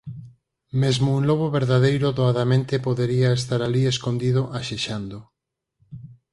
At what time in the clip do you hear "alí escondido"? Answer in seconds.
3.63-4.41